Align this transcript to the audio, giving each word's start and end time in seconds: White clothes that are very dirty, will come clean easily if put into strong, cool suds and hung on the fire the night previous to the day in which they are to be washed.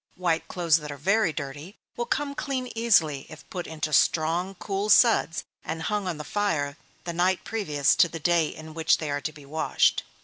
White 0.15 0.47
clothes 0.47 0.77
that 0.77 0.91
are 0.91 0.97
very 0.97 1.31
dirty, 1.31 1.75
will 1.95 2.07
come 2.07 2.33
clean 2.33 2.71
easily 2.73 3.27
if 3.29 3.47
put 3.51 3.67
into 3.67 3.93
strong, 3.93 4.55
cool 4.55 4.89
suds 4.89 5.43
and 5.63 5.79
hung 5.83 6.07
on 6.07 6.17
the 6.17 6.23
fire 6.23 6.75
the 7.03 7.13
night 7.13 7.43
previous 7.43 7.93
to 7.97 8.09
the 8.09 8.19
day 8.19 8.47
in 8.47 8.73
which 8.73 8.97
they 8.97 9.11
are 9.11 9.21
to 9.21 9.31
be 9.31 9.45
washed. 9.45 10.01